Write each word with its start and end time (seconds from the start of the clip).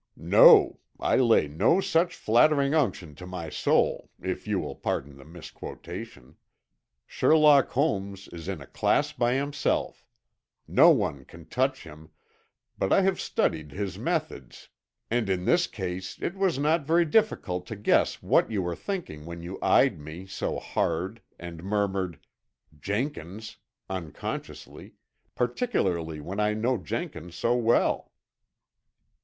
"No. 0.17 0.79
I 0.99 1.15
lay 1.17 1.47
no 1.47 1.79
such 1.79 2.15
flattering 2.15 2.73
unction 2.73 3.13
to 3.17 3.27
my 3.27 3.49
soul, 3.51 4.09
if 4.19 4.47
you 4.47 4.59
will 4.59 4.73
pardon 4.73 5.15
the 5.15 5.23
misquotation. 5.23 6.37
Sherlock 7.05 7.69
Holmes 7.69 8.27
is 8.29 8.47
in 8.47 8.61
a 8.61 8.65
class 8.65 9.11
by 9.13 9.33
himself. 9.35 10.07
No 10.67 10.89
one 10.89 11.23
can 11.23 11.45
touch 11.45 11.83
him, 11.83 12.09
but 12.79 12.91
I 12.91 13.01
have 13.03 13.21
studied 13.21 13.73
his 13.73 13.99
methods 13.99 14.69
and 15.11 15.29
in 15.29 15.45
this 15.45 15.67
case 15.67 16.17
it 16.19 16.33
was 16.35 16.57
not 16.57 16.83
very 16.83 17.05
difficult 17.05 17.67
to 17.67 17.75
guess 17.75 18.23
what 18.23 18.49
you 18.49 18.63
were 18.63 18.75
thinking 18.75 19.23
when 19.27 19.43
you 19.43 19.59
eyed 19.61 19.99
me 19.99 20.25
so 20.25 20.57
hard 20.57 21.21
and 21.37 21.63
murmured, 21.63 22.17
'Jenkins,' 22.79 23.57
unconsciously, 23.87 24.95
particularly 25.35 26.19
when 26.19 26.39
I 26.39 26.55
know 26.55 26.79
Jenkins 26.79 27.35
so 27.35 27.55
well." 27.55 28.11